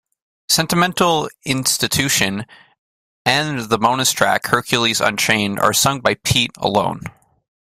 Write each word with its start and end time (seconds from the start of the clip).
"Sentimental 0.49 1.29
Institution" 1.45 2.47
and 3.23 3.69
the 3.69 3.77
bonus 3.77 4.11
track 4.11 4.47
"Hercules 4.47 4.99
Unchained" 4.99 5.59
are 5.59 5.73
sung 5.73 5.99
by 5.99 6.15
Pete 6.15 6.53
alone. 6.57 7.03